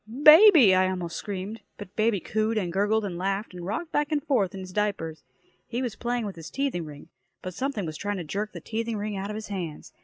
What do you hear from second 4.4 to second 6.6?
on his diapers. He was playing with his